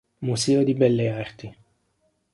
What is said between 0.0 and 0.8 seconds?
Museo di